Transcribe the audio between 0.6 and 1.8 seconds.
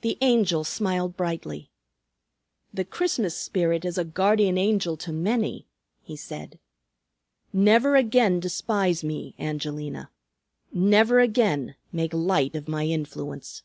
smiled brightly.